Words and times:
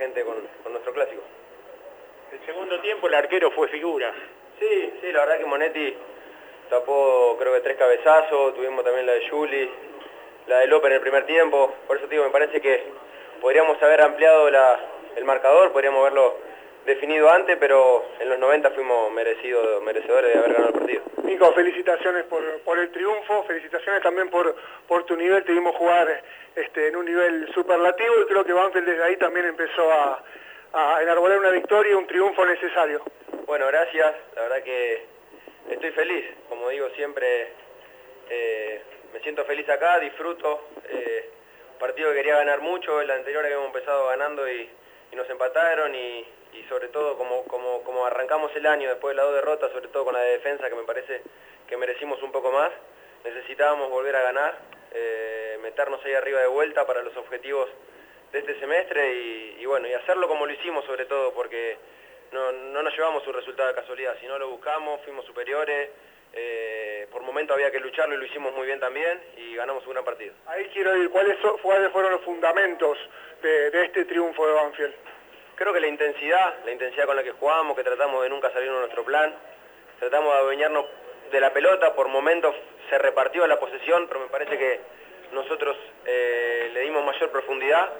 gente 0.00 0.24
con, 0.24 0.36
nuestro 0.72 0.94
clásico. 0.94 1.20
El 2.32 2.46
segundo 2.46 2.80
tiempo 2.80 3.06
el 3.06 3.14
arquero 3.14 3.50
fue 3.50 3.68
figura. 3.68 4.10
Sí, 4.58 4.92
sí, 5.00 5.12
la 5.12 5.20
verdad 5.20 5.38
que 5.38 5.44
Monetti 5.44 5.94
tapó 6.70 7.36
creo 7.38 7.52
que 7.52 7.60
tres 7.60 7.76
cabezazos, 7.76 8.54
tuvimos 8.54 8.82
también 8.82 9.04
la 9.04 9.12
de 9.12 9.28
Juli, 9.28 9.70
la 10.46 10.60
de 10.60 10.68
López 10.68 10.88
en 10.88 10.94
el 10.94 11.00
primer 11.02 11.26
tiempo, 11.26 11.74
por 11.86 11.98
eso 11.98 12.06
digo, 12.06 12.24
me 12.24 12.30
parece 12.30 12.62
que 12.62 12.82
podríamos 13.42 13.82
haber 13.82 14.00
ampliado 14.00 14.48
el 14.48 15.24
marcador, 15.26 15.70
podríamos 15.70 16.00
haberlo 16.00 16.38
definido 16.90 17.30
antes, 17.30 17.56
pero 17.58 18.04
en 18.18 18.28
los 18.28 18.38
90 18.38 18.70
fuimos 18.70 19.12
merecidos, 19.12 19.82
merecedores 19.82 20.32
de 20.32 20.38
haber 20.38 20.52
ganado 20.52 20.68
el 20.72 20.78
partido. 20.78 21.02
Nico, 21.24 21.52
felicitaciones 21.52 22.24
por, 22.24 22.78
el 22.78 22.90
triunfo, 22.90 23.44
felicitaciones 23.44 24.02
también 24.02 24.28
por, 24.28 24.54
por 24.88 25.04
tu 25.04 25.16
nivel, 25.16 25.44
te 25.44 25.52
vimos 25.52 25.74
jugar 25.76 26.22
este, 26.54 26.88
en 26.88 26.96
un 26.96 27.04
nivel 27.06 27.52
superlativo 27.54 28.20
y 28.20 28.26
creo 28.26 28.44
que 28.44 28.52
Banfield 28.52 28.86
desde 28.86 29.04
ahí 29.04 29.16
también 29.16 29.46
empezó 29.46 29.90
a, 29.92 30.22
enarbolar 31.02 31.38
una 31.38 31.50
victoria, 31.50 31.96
un 31.96 32.06
triunfo 32.06 32.44
necesario. 32.44 33.02
Bueno, 33.46 33.66
gracias, 33.66 34.14
la 34.36 34.42
verdad 34.42 34.62
que 34.62 35.04
estoy 35.70 35.90
feliz, 35.90 36.24
como 36.48 36.68
digo 36.68 36.88
siempre, 36.90 37.48
eh, 38.28 38.82
me 39.12 39.20
siento 39.20 39.44
feliz 39.44 39.68
acá, 39.68 39.98
disfruto, 39.98 40.68
eh, 40.88 41.28
partido 41.78 42.10
que 42.10 42.16
quería 42.16 42.36
ganar 42.36 42.60
mucho, 42.60 43.00
el 43.00 43.10
anterior 43.10 43.44
habíamos 43.44 43.66
empezado 43.66 44.08
ganando 44.08 44.48
y, 44.48 44.68
nos 45.16 45.28
empataron 45.28 45.94
y, 45.94 46.26
sobre 46.68 46.88
todo 46.88 47.16
como, 47.16 47.44
como, 47.44 47.82
como, 47.82 48.06
arrancamos 48.06 48.54
el 48.54 48.66
año 48.66 48.88
después 48.88 49.12
de 49.12 49.16
las 49.16 49.26
dos 49.26 49.34
derrotas, 49.34 49.72
sobre 49.72 49.88
todo 49.88 50.04
con 50.04 50.14
la 50.14 50.20
de 50.20 50.32
defensa 50.32 50.68
que 50.68 50.74
me 50.74 50.84
parece 50.84 51.22
que 51.66 51.76
merecimos 51.76 52.22
un 52.22 52.30
poco 52.30 52.52
más, 52.52 52.70
necesitábamos 53.24 53.90
volver 53.90 54.14
a 54.14 54.22
ganar, 54.22 54.58
eh, 54.92 55.58
meternos 55.62 56.04
ahí 56.04 56.14
arriba 56.14 56.40
de 56.40 56.46
vuelta 56.46 56.86
para 56.86 57.02
los 57.02 57.16
objetivos 57.16 57.68
de 58.32 58.38
este 58.38 58.58
semestre 58.60 59.12
y, 59.58 59.66
bueno, 59.66 59.88
y 59.88 59.92
hacerlo 59.94 60.28
como 60.28 60.46
lo 60.46 60.52
hicimos 60.52 60.84
sobre 60.84 61.06
todo 61.06 61.32
porque 61.32 61.76
no, 62.32 62.52
no 62.52 62.82
nos 62.82 62.94
llevamos 62.94 63.26
un 63.26 63.34
resultado 63.34 63.68
de 63.68 63.74
casualidad, 63.74 64.16
sino 64.20 64.38
lo 64.38 64.50
buscamos, 64.50 65.00
fuimos 65.04 65.24
superiores, 65.26 65.90
eh, 66.32 67.08
por 67.10 67.22
momento 67.22 67.54
había 67.54 67.70
que 67.70 67.80
lucharlo 67.80 68.14
y 68.14 68.18
lo 68.18 68.24
hicimos 68.24 68.54
muy 68.54 68.66
bien 68.66 68.78
también 68.78 69.20
y 69.36 69.56
ganamos 69.56 69.84
un 69.86 69.92
gran 69.92 70.04
partido. 70.04 70.32
Ahí 70.46 70.68
quiero 70.72 70.96
ir, 70.96 71.10
¿cuáles, 71.10 71.36
fueron 71.62 72.12
los 72.12 72.20
fundamentos 72.22 72.98
de, 73.42 73.84
este 73.84 74.04
triunfo 74.04 74.46
de 74.46 74.52
Banfield? 74.52 74.94
Creo 75.56 75.72
que 75.72 75.80
la 75.80 75.88
intensidad, 75.88 76.64
la 76.64 76.70
intensidad 76.70 77.06
con 77.06 77.16
la 77.16 77.24
que 77.24 77.32
jugamos, 77.32 77.76
que 77.76 77.82
tratamos 77.82 78.22
de 78.22 78.28
nunca 78.30 78.50
salir 78.52 78.70
de 78.70 78.78
nuestro 78.78 79.04
plan, 79.04 79.34
tratamos 79.98 80.32
de 80.32 80.38
adueñarnos 80.38 80.86
de 81.30 81.40
la 81.40 81.52
pelota, 81.52 81.94
por 81.94 82.08
momentos 82.08 82.54
se 82.88 82.98
repartió 82.98 83.46
la 83.46 83.58
posesión, 83.58 84.06
pero 84.08 84.20
me 84.20 84.28
parece 84.28 84.56
que 84.56 84.80
nosotros 85.32 85.76
eh, 86.06 86.70
le 86.72 86.80
dimos 86.80 87.04
mayor 87.04 87.30
profundidad. 87.30 87.90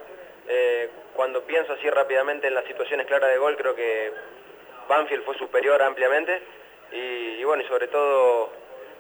Eh, 0.48 0.89
cuando 1.14 1.45
pienso 1.45 1.75
así 1.75 1.89
rápidamente 1.91 2.47
en 2.47 2.55
las 2.55 2.64
situaciones 2.64 3.06
claras 3.06 3.31
de 3.31 3.39
gol, 3.39 3.56
creo 3.56 3.75
que 3.75 4.12
Banfield 4.89 5.25
fue 5.25 5.36
superior 5.36 5.81
ampliamente 5.83 6.42
y, 6.92 7.44
bueno, 7.44 7.62
y 7.62 7.66
sobre 7.66 7.88
todo, 7.88 8.50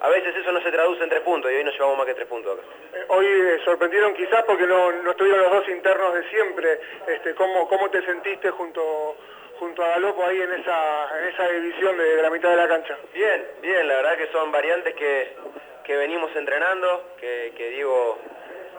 a 0.00 0.08
veces 0.08 0.34
eso 0.36 0.52
no 0.52 0.60
se 0.62 0.70
traduce 0.70 1.02
en 1.02 1.10
tres 1.10 1.22
puntos 1.22 1.50
y 1.50 1.56
hoy 1.56 1.64
nos 1.64 1.74
llevamos 1.74 1.98
más 1.98 2.06
que 2.06 2.14
tres 2.14 2.26
puntos 2.26 2.58
acá. 2.58 2.66
Eh, 2.94 3.04
hoy 3.08 3.26
eh, 3.26 3.60
sorprendieron 3.64 4.14
quizás 4.14 4.44
porque 4.44 4.66
no, 4.66 4.92
no, 4.92 5.10
estuvieron 5.10 5.42
los 5.42 5.52
dos 5.52 5.68
internos 5.68 6.14
de 6.14 6.28
siempre. 6.30 6.80
Este, 7.06 7.34
¿cómo, 7.34 7.68
¿Cómo 7.68 7.90
te 7.90 8.02
sentiste 8.02 8.50
junto 8.50 9.16
junto 9.58 9.84
a 9.84 9.88
Galopo 9.88 10.24
ahí 10.24 10.40
en 10.40 10.52
esa, 10.54 11.18
en 11.18 11.28
esa 11.28 11.48
división 11.48 11.98
de, 11.98 12.22
la 12.22 12.30
mitad 12.30 12.48
de 12.48 12.56
la 12.56 12.66
cancha? 12.66 12.96
Bien, 13.12 13.46
bien, 13.60 13.86
la 13.88 13.96
verdad 13.96 14.16
que 14.16 14.28
son 14.28 14.50
variantes 14.50 14.94
que, 14.94 15.36
que 15.84 15.96
venimos 15.96 16.34
entrenando, 16.34 17.10
que, 17.20 17.52
que 17.54 17.68
Diego 17.68 18.18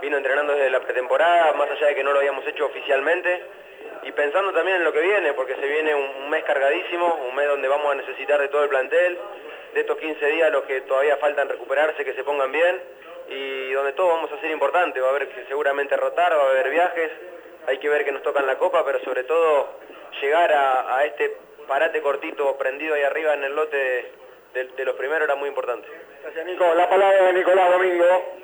vino 0.01 0.17
entrenando 0.17 0.53
desde 0.53 0.71
la 0.71 0.79
pretemporada, 0.79 1.53
más 1.53 1.69
allá 1.69 1.87
de 1.87 1.95
que 1.95 2.03
no 2.03 2.11
lo 2.11 2.17
habíamos 2.17 2.47
hecho 2.47 2.65
oficialmente 2.65 3.43
y 4.03 4.11
pensando 4.11 4.51
también 4.53 4.77
en 4.77 4.83
lo 4.83 4.93
que 4.93 5.01
viene, 5.01 5.33
porque 5.33 5.55
se 5.55 5.67
viene 5.67 5.93
un, 5.93 6.29
mes 6.29 6.43
cargadísimo, 6.43 7.19
un 7.29 7.35
mes 7.35 7.47
donde 7.47 7.67
vamos 7.67 7.91
a 7.91 7.95
necesitar 7.95 8.39
de 8.39 8.47
todo 8.47 8.63
el 8.63 8.69
plantel, 8.69 9.17
de 9.73 9.81
estos 9.81 9.97
15 9.97 10.25
días 10.27 10.51
los 10.51 10.63
que 10.63 10.81
todavía 10.81 11.17
faltan 11.17 11.49
recuperarse, 11.49 12.03
que 12.03 12.13
se 12.13 12.23
pongan 12.23 12.51
bien, 12.51 12.81
y 13.29 13.71
donde 13.71 13.93
todo 13.93 14.07
vamos 14.07 14.31
a 14.31 14.39
ser 14.41 14.51
importante, 14.51 14.99
va 14.99 15.07
a 15.07 15.11
haber 15.11 15.29
seguramente 15.47 15.95
rotar, 15.95 16.35
va 16.37 16.43
a 16.43 16.49
haber 16.49 16.69
viajes, 16.69 17.11
hay 17.67 17.77
que 17.77 17.89
ver 17.89 18.03
que 18.03 18.11
nos 18.11 18.23
tocan 18.23 18.47
la 18.47 18.57
copa, 18.57 18.83
pero 18.83 18.99
sobre 19.01 19.23
todo 19.23 19.79
llegar 20.21 20.51
a, 20.51 21.05
este 21.05 21.37
parate 21.67 22.01
cortito 22.01 22.57
prendido 22.57 22.95
ahí 22.95 23.03
arriba 23.03 23.33
en 23.33 23.43
el 23.43 23.55
lote 23.55 24.11
de, 24.53 24.63
de 24.65 24.85
los 24.85 24.95
primeros 24.95 25.23
era 25.23 25.35
muy 25.35 25.47
importante. 25.47 25.87
Gracias 26.23 26.45
Nico, 26.45 26.73
la 26.75 26.89
palabra 26.89 27.23
de 27.23 27.33
Nicolás 27.33 27.71
Domingo. 27.71 28.41